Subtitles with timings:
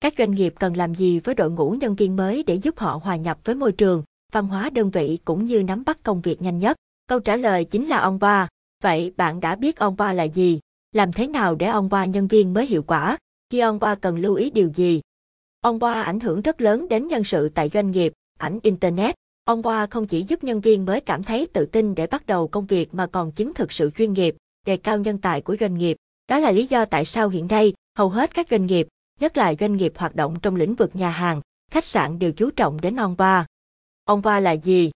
[0.00, 3.00] Các doanh nghiệp cần làm gì với đội ngũ nhân viên mới để giúp họ
[3.02, 6.42] hòa nhập với môi trường, văn hóa đơn vị cũng như nắm bắt công việc
[6.42, 6.76] nhanh nhất?
[7.06, 8.48] Câu trả lời chính là onboard.
[8.82, 10.60] Vậy bạn đã biết onboard là gì?
[10.92, 13.18] Làm thế nào để onboard nhân viên mới hiệu quả?
[13.50, 15.00] Khi onboard cần lưu ý điều gì?
[15.60, 19.14] Onboard ảnh hưởng rất lớn đến nhân sự tại doanh nghiệp, ảnh Internet.
[19.44, 22.66] Onboard không chỉ giúp nhân viên mới cảm thấy tự tin để bắt đầu công
[22.66, 24.36] việc mà còn chứng thực sự chuyên nghiệp,
[24.66, 25.96] đề cao nhân tài của doanh nghiệp.
[26.28, 28.88] Đó là lý do tại sao hiện nay, hầu hết các doanh nghiệp,
[29.20, 31.40] nhất là doanh nghiệp hoạt động trong lĩnh vực nhà hàng,
[31.70, 33.46] khách sạn đều chú trọng đến onboard.
[34.04, 34.90] Onboard là gì?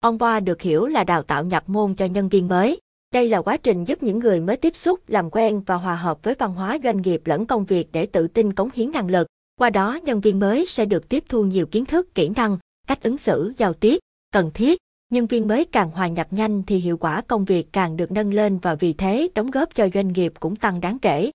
[0.00, 2.80] Onboard được hiểu là đào tạo nhập môn cho nhân viên mới.
[3.12, 6.18] Đây là quá trình giúp những người mới tiếp xúc, làm quen và hòa hợp
[6.22, 9.26] với văn hóa doanh nghiệp lẫn công việc để tự tin cống hiến năng lực.
[9.58, 13.02] Qua đó, nhân viên mới sẽ được tiếp thu nhiều kiến thức, kỹ năng, cách
[13.02, 13.98] ứng xử, giao tiếp
[14.32, 14.78] cần thiết.
[15.12, 18.34] Nhân viên mới càng hòa nhập nhanh thì hiệu quả công việc càng được nâng
[18.34, 21.30] lên và vì thế đóng góp cho doanh nghiệp cũng tăng đáng kể.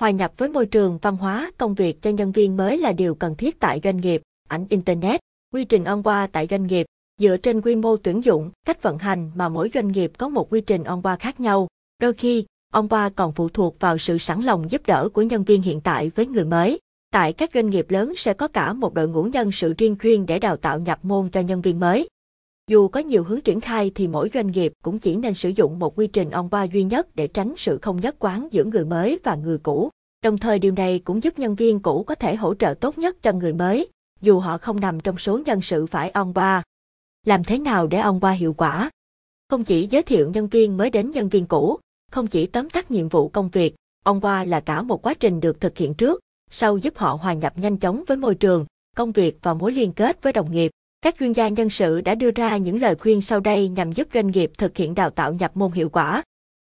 [0.00, 3.14] Hòa nhập với môi trường văn hóa công việc cho nhân viên mới là điều
[3.14, 5.20] cần thiết tại doanh nghiệp, ảnh Internet,
[5.54, 6.86] quy trình on qua tại doanh nghiệp,
[7.20, 10.52] dựa trên quy mô tuyển dụng, cách vận hành mà mỗi doanh nghiệp có một
[10.52, 11.68] quy trình on qua khác nhau.
[11.98, 15.44] Đôi khi, on qua còn phụ thuộc vào sự sẵn lòng giúp đỡ của nhân
[15.44, 16.78] viên hiện tại với người mới.
[17.10, 20.26] Tại các doanh nghiệp lớn sẽ có cả một đội ngũ nhân sự riêng chuyên
[20.26, 22.08] để đào tạo nhập môn cho nhân viên mới.
[22.70, 25.78] Dù có nhiều hướng triển khai thì mỗi doanh nghiệp cũng chỉ nên sử dụng
[25.78, 29.18] một quy trình on duy nhất để tránh sự không nhất quán giữa người mới
[29.24, 29.90] và người cũ.
[30.22, 33.22] Đồng thời điều này cũng giúp nhân viên cũ có thể hỗ trợ tốt nhất
[33.22, 33.88] cho người mới,
[34.20, 36.32] dù họ không nằm trong số nhân sự phải on
[37.26, 38.90] Làm thế nào để on hiệu quả?
[39.48, 41.78] Không chỉ giới thiệu nhân viên mới đến nhân viên cũ,
[42.10, 45.60] không chỉ tóm tắt nhiệm vụ công việc, on là cả một quá trình được
[45.60, 49.38] thực hiện trước, sau giúp họ hòa nhập nhanh chóng với môi trường, công việc
[49.42, 50.70] và mối liên kết với đồng nghiệp.
[51.06, 54.08] Các chuyên gia nhân sự đã đưa ra những lời khuyên sau đây nhằm giúp
[54.14, 56.22] doanh nghiệp thực hiện đào tạo nhập môn hiệu quả.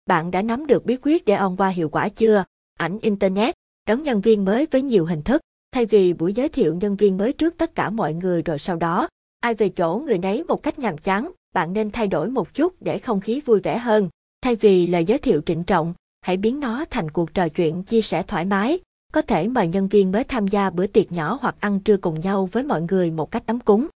[0.05, 2.43] Bạn đã nắm được bí quyết để on qua hiệu quả chưa?
[2.77, 3.55] Ảnh Internet,
[3.87, 5.41] đón nhân viên mới với nhiều hình thức.
[5.71, 8.75] Thay vì buổi giới thiệu nhân viên mới trước tất cả mọi người rồi sau
[8.75, 9.07] đó,
[9.39, 12.81] ai về chỗ người nấy một cách nhàm chán, bạn nên thay đổi một chút
[12.81, 14.09] để không khí vui vẻ hơn.
[14.41, 18.01] Thay vì lời giới thiệu trịnh trọng, hãy biến nó thành cuộc trò chuyện chia
[18.01, 18.79] sẻ thoải mái.
[19.13, 22.19] Có thể mời nhân viên mới tham gia bữa tiệc nhỏ hoặc ăn trưa cùng
[22.19, 23.87] nhau với mọi người một cách ấm cúng.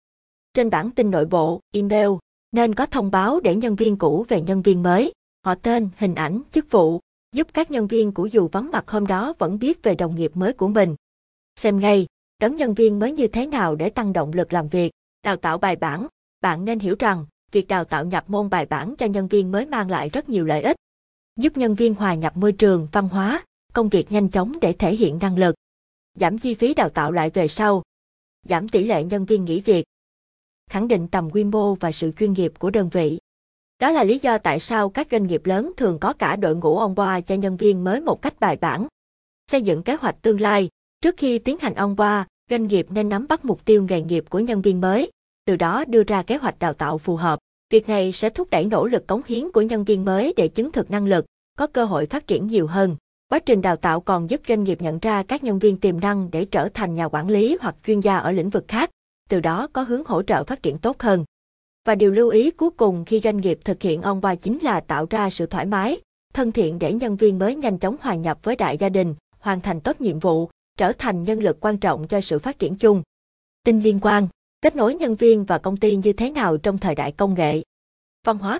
[0.53, 2.09] Trên bản tin nội bộ, email,
[2.51, 5.13] nên có thông báo để nhân viên cũ về nhân viên mới,
[5.45, 6.99] họ tên, hình ảnh, chức vụ,
[7.35, 10.31] giúp các nhân viên cũ dù vắng mặt hôm đó vẫn biết về đồng nghiệp
[10.33, 10.95] mới của mình.
[11.55, 12.05] Xem ngay,
[12.39, 14.91] đón nhân viên mới như thế nào để tăng động lực làm việc,
[15.23, 16.07] đào tạo bài bản.
[16.41, 19.65] Bạn nên hiểu rằng, việc đào tạo nhập môn bài bản cho nhân viên mới
[19.65, 20.75] mang lại rất nhiều lợi ích.
[21.35, 24.95] Giúp nhân viên hòa nhập môi trường, văn hóa, công việc nhanh chóng để thể
[24.95, 25.55] hiện năng lực.
[26.15, 27.83] Giảm chi phí đào tạo lại về sau.
[28.45, 29.85] Giảm tỷ lệ nhân viên nghỉ việc,
[30.69, 33.19] khẳng định tầm quy mô và sự chuyên nghiệp của đơn vị.
[33.79, 36.77] Đó là lý do tại sao các doanh nghiệp lớn thường có cả đội ngũ
[36.77, 38.87] onboard cho nhân viên mới một cách bài bản.
[39.51, 40.69] Xây dựng kế hoạch tương lai,
[41.01, 44.39] trước khi tiến hành onboard, doanh nghiệp nên nắm bắt mục tiêu nghề nghiệp của
[44.39, 45.11] nhân viên mới,
[45.45, 47.39] từ đó đưa ra kế hoạch đào tạo phù hợp.
[47.69, 50.71] Việc này sẽ thúc đẩy nỗ lực cống hiến của nhân viên mới để chứng
[50.71, 51.25] thực năng lực,
[51.57, 52.95] có cơ hội phát triển nhiều hơn.
[53.29, 56.31] Quá trình đào tạo còn giúp doanh nghiệp nhận ra các nhân viên tiềm năng
[56.31, 58.89] để trở thành nhà quản lý hoặc chuyên gia ở lĩnh vực khác
[59.33, 61.25] từ đó có hướng hỗ trợ phát triển tốt hơn.
[61.85, 65.07] Và điều lưu ý cuối cùng khi doanh nghiệp thực hiện on-qua chính là tạo
[65.09, 66.01] ra sự thoải mái,
[66.33, 69.61] thân thiện để nhân viên mới nhanh chóng hòa nhập với đại gia đình, hoàn
[69.61, 73.03] thành tốt nhiệm vụ, trở thành nhân lực quan trọng cho sự phát triển chung.
[73.65, 74.27] Tin liên quan,
[74.61, 77.61] kết nối nhân viên và công ty như thế nào trong thời đại công nghệ.
[78.25, 78.59] Văn hóa